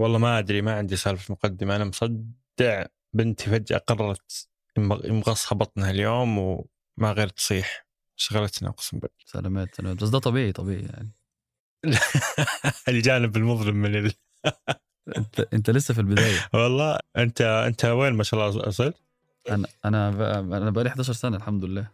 [0.00, 1.76] والله ما أدري ما عندي سالفة مقدمة.
[1.76, 4.48] أنا مصدع بنتي فجأة قررت
[4.78, 7.86] مغصها بطنها اليوم وما غير تصيح.
[8.16, 9.14] شغلتنا أقسم بالله.
[9.32, 9.74] سلامات.
[9.74, 11.10] سلامات بس ده طبيعي طبيعي يعني.
[12.88, 14.12] الجانب المظلم من ال...
[15.16, 16.48] انت أنت لسه في البداية.
[16.54, 18.96] والله انت أنت وين ما شاء الله وصلت؟
[19.50, 21.88] أنا أنا بقى أنا بقى لي 11 سنة الحمد لله.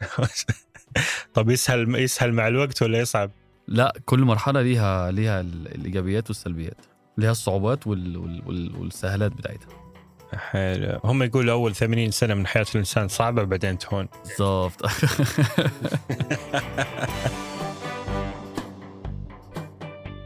[1.34, 3.30] طب يسهل يسهل مع الوقت ولا يصعب؟
[3.68, 6.86] لا كل مرحلة ليها ليها الإيجابيات والسلبيات
[7.18, 8.16] ليها الصعوبات وال...
[8.16, 8.76] وال...
[8.76, 9.68] والسهلات بتاعتها.
[10.34, 11.00] حلو.
[11.04, 14.08] هم يقولوا أول 80 سنة من حياة الإنسان صعبة بعدين تهون.
[14.24, 14.86] بالضبط.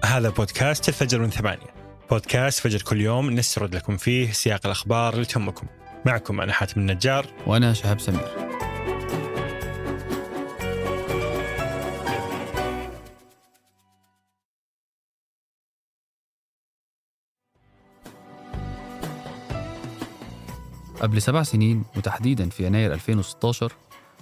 [0.05, 1.75] هذا بودكاست الفجر من ثمانية.
[2.11, 5.67] بودكاست فجر كل يوم نسرد لكم فيه سياق الأخبار اللي تهمكم.
[6.07, 7.27] معكم أنا حاتم النجار.
[7.47, 8.50] وأنا شهاب سمير.
[21.01, 23.73] قبل سبع سنين وتحديدا في يناير 2016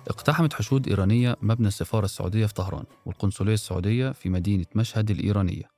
[0.09, 5.71] اقتحمت حشود إيرانية مبنى السفارة السعودية في طهران والقنصلية السعودية في مدينة مشهد الإيرانية.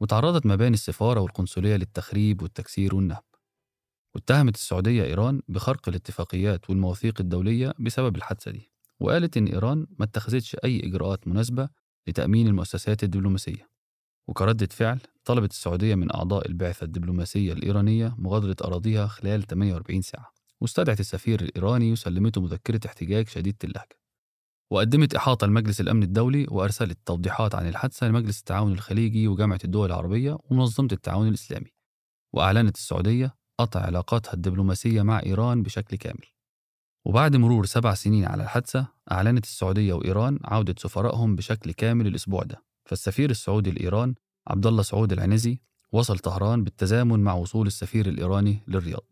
[0.00, 3.22] وتعرضت مباني السفارة والقنصلية للتخريب والتكسير والنهب.
[4.14, 10.56] واتهمت السعودية إيران بخرق الاتفاقيات والمواثيق الدولية بسبب الحادثة دي وقالت إن إيران ما اتخذتش
[10.64, 11.68] أي إجراءات مناسبة
[12.06, 13.68] لتأمين المؤسسات الدبلوماسية.
[14.28, 20.32] وكردة فعل طلبت السعودية من أعضاء البعثة الدبلوماسية الإيرانية مغادرة أراضيها خلال 48 ساعة.
[20.60, 23.98] واستدعت السفير الإيراني وسلمته مذكرة احتجاج شديدة اللهجة
[24.70, 30.38] وقدمت إحاطة لمجلس الأمن الدولي وأرسلت توضيحات عن الحادثة لمجلس التعاون الخليجي وجامعة الدول العربية
[30.44, 31.72] ومنظمة التعاون الإسلامي.
[32.32, 36.26] وأعلنت السعودية قطع علاقاتها الدبلوماسية مع إيران بشكل كامل.
[37.04, 42.64] وبعد مرور سبع سنين على الحادثة أعلنت السعودية وإيران عودة سفرائهم بشكل كامل الأسبوع ده.
[42.84, 44.14] فالسفير السعودي لإيران
[44.46, 45.58] عبد الله سعود العنزي
[45.92, 49.04] وصل طهران بالتزامن مع وصول السفير الإيراني للرياض.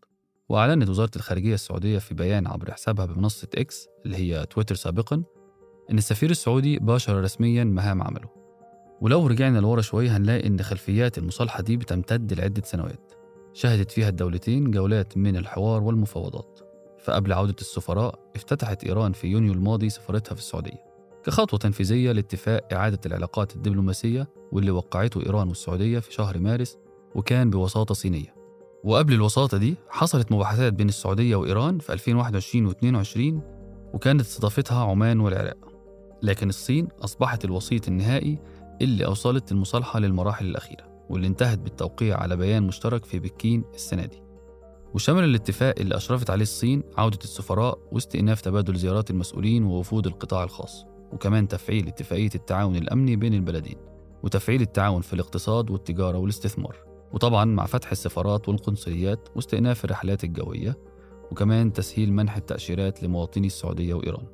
[0.49, 5.23] وأعلنت وزارة الخارجية السعودية في بيان عبر حسابها بمنصة إكس اللي هي تويتر سابقا
[5.91, 8.29] إن السفير السعودي باشر رسميا مهام عمله.
[9.01, 13.11] ولو رجعنا لورا شوية هنلاقي إن خلفيات المصالحة دي بتمتد لعدة سنوات.
[13.53, 16.59] شهدت فيها الدولتين جولات من الحوار والمفاوضات.
[17.03, 20.92] فقبل عودة السفراء افتتحت إيران في يونيو الماضي سفارتها في السعودية.
[21.23, 26.77] كخطوة تنفيذية لاتفاق إعادة العلاقات الدبلوماسية واللي وقعته إيران والسعودية في شهر مارس
[27.15, 28.35] وكان بوساطة صينية.
[28.83, 33.41] وقبل الوساطة دي حصلت مباحثات بين السعودية وإيران في 2021 و 22
[33.93, 35.57] وكانت استضافتها عمان والعراق.
[36.21, 38.39] لكن الصين أصبحت الوسيط النهائي
[38.81, 44.23] اللي أوصلت المصالحة للمراحل الأخيرة واللي انتهت بالتوقيع على بيان مشترك في بكين السنة دي.
[44.93, 50.92] وشمل الاتفاق اللي أشرفت عليه الصين عودة السفراء واستئناف تبادل زيارات المسؤولين ووفود القطاع الخاص.
[51.13, 53.77] وكمان تفعيل اتفاقية التعاون الأمني بين البلدين
[54.23, 56.77] وتفعيل التعاون في الاقتصاد والتجارة والاستثمار
[57.13, 60.77] وطبعا مع فتح السفارات والقنصليات واستئناف الرحلات الجوية
[61.31, 64.27] وكمان تسهيل منح التأشيرات لمواطني السعودية وإيران.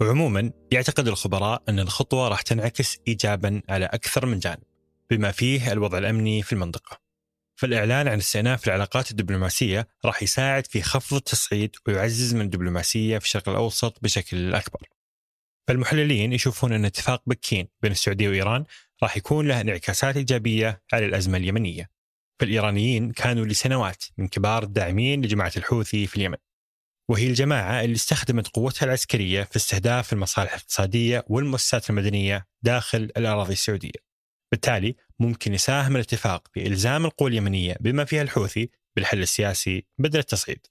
[0.00, 4.62] وعموما يعتقد الخبراء أن الخطوة راح تنعكس إيجابا على أكثر من جانب
[5.10, 7.05] بما فيه الوضع الأمني في المنطقة.
[7.56, 13.48] فالإعلان عن استئناف العلاقات الدبلوماسية راح يساعد في خفض التصعيد ويعزز من الدبلوماسية في الشرق
[13.48, 14.80] الأوسط بشكل أكبر.
[15.68, 18.64] فالمحللين يشوفون أن اتفاق بكين بين السعودية وإيران
[19.02, 21.90] راح يكون له انعكاسات إيجابية على الأزمة اليمنية.
[22.40, 26.36] فالإيرانيين كانوا لسنوات من كبار الداعمين لجماعة الحوثي في اليمن.
[27.10, 34.06] وهي الجماعة اللي استخدمت قوتها العسكرية في استهداف المصالح الاقتصادية والمؤسسات المدنية داخل الأراضي السعودية.
[34.52, 40.66] بالتالي ممكن يساهم الاتفاق بإلزام القوى اليمنية بما فيها الحوثي بالحل السياسي بدل التصعيد.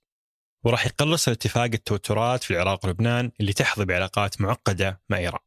[0.64, 5.42] وراح يقلص الاتفاق التوترات في العراق ولبنان اللي تحظى بعلاقات معقدة مع إيران.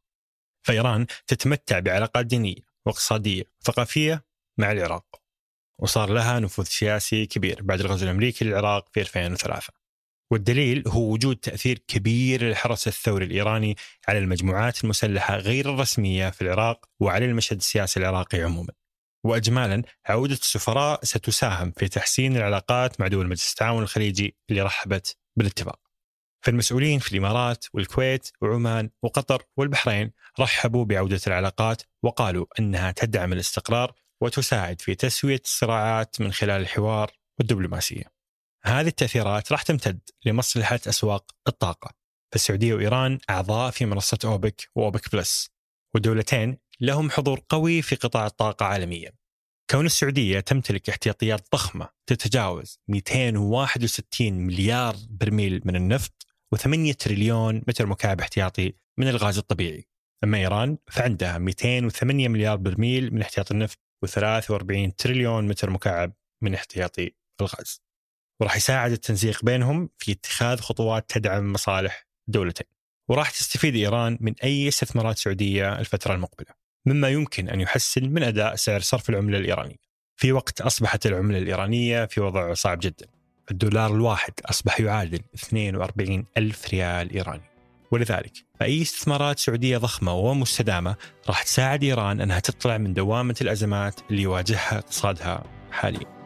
[0.67, 4.25] فإيران تتمتع بعلاقات دينية واقتصادية وثقافية
[4.57, 5.21] مع العراق.
[5.79, 9.73] وصار لها نفوذ سياسي كبير بعد الغزو الأمريكي للعراق في 2003
[10.31, 13.75] والدليل هو وجود تأثير كبير للحرس الثوري الإيراني
[14.07, 18.78] على المجموعات المسلحة غير الرسمية في العراق وعلى المشهد السياسي العراقي عموما.
[19.23, 25.79] وأجمالا عودة السفراء ستساهم في تحسين العلاقات مع دول مجلس التعاون الخليجي اللي رحبت بالاتفاق.
[26.41, 34.81] فالمسؤولين في الإمارات والكويت وعمان وقطر والبحرين رحبوا بعودة العلاقات وقالوا أنها تدعم الاستقرار وتساعد
[34.81, 38.03] في تسوية الصراعات من خلال الحوار والدبلوماسية.
[38.63, 41.91] هذه التأثيرات راح تمتد لمصلحة أسواق الطاقة.
[42.31, 45.49] فالسعودية وإيران أعضاء في منصة أوبك وأوبك بلس.
[45.93, 49.11] والدولتين لهم حضور قوي في قطاع الطاقة عالميا.
[49.71, 58.21] كون السعودية تمتلك احتياطيات ضخمة تتجاوز 261 مليار برميل من النفط و8 تريليون متر مكعب
[58.21, 59.87] احتياطي من الغاز الطبيعي.
[60.23, 67.11] أما إيران فعندها 208 مليار برميل من احتياطي النفط و43 تريليون متر مكعب من احتياطي
[67.41, 67.81] الغاز.
[68.41, 72.67] وراح يساعد التنسيق بينهم في اتخاذ خطوات تدعم مصالح الدولتين
[73.09, 76.68] وراح تستفيد إيران من أي استثمارات سعودية الفترة المقبلة.
[76.85, 79.75] مما يمكن أن يحسن من أداء سعر صرف العملة الإيرانية.
[80.15, 83.05] في وقت أصبحت العملة الإيرانية في وضع صعب جدا.
[83.51, 87.43] الدولار الواحد أصبح يعادل 42 ألف ريال إيراني.
[87.91, 90.95] ولذلك فأي استثمارات سعودية ضخمة ومستدامة
[91.27, 96.19] راح تساعد إيران أنها تطلع من دوامة الأزمات اللي يواجهها اقتصادها حاليا.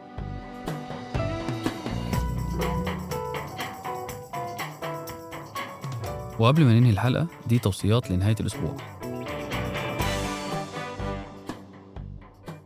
[6.38, 8.93] وقبل ما ننهي الحلقة دي توصيات لنهاية الأسبوع.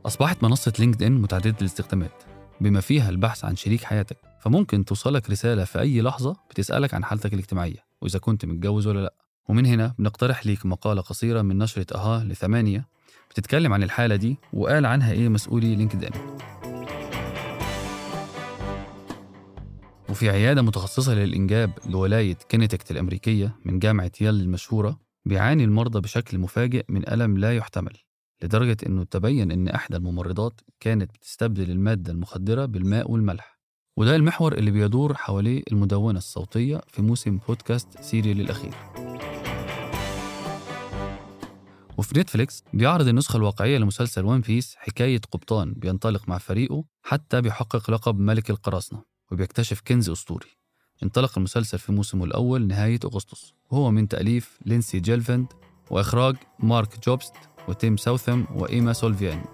[0.08, 2.22] أصبحت منصة لينكد إن متعددة الاستخدامات
[2.60, 4.16] بما فيها البحث عن شريك حياتك.
[4.40, 9.14] فممكن توصلك رسالة في أي لحظة بتسألك عن حالتك الاجتماعية وإذا كنت متجوز ولا لأ.
[9.48, 12.88] ومن هنا بنقترح ليك مقالة قصيرة من نشرة أها لثمانية
[13.30, 16.38] بتتكلم عن الحالة دي وقال عنها إيه مسؤولي لينكد إن
[20.08, 26.84] وفي عيادة متخصصة للإنجاب لولاية كينيتكت الأمريكية من جامعة يال المشهورة بيعاني المرضى بشكل مفاجئ
[26.88, 28.07] من ألم لا يحتمل.
[28.42, 33.58] لدرجة أنه تبين أن إحدى الممرضات كانت بتستبدل المادة المخدرة بالماء والملح.
[33.96, 38.74] وده المحور اللي بيدور حواليه المدونة الصوتية في موسم بودكاست Serial الأخير
[41.98, 47.90] وفي نتفليكس بيعرض النسخة الواقعية لمسلسل One Piece حكاية قبطان بينطلق مع فريقه حتى بيحقق
[47.90, 49.02] لقب ملك القراصنة
[49.32, 50.46] وبيكتشف كنز أسطوري.
[51.02, 55.46] انطلق المسلسل في موسمه الأول نهاية أغسطس وهو من تأليف لينسي جيلفند
[55.90, 57.34] وإخراج مارك جوبست
[57.68, 59.44] وتيم ساوثم وإيما سولفيان.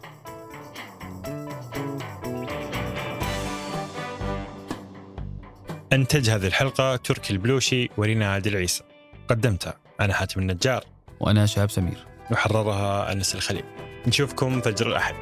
[5.92, 8.84] أنتج هذه الحلقة تركي البلوشي وريناد العيسى
[9.28, 10.84] قدمتها أنا حاتم النجار.
[11.20, 12.06] وأنا شهاب سمير.
[12.30, 13.64] وحررها أنس الخليل.
[14.06, 15.14] نشوفكم فجر الأحد.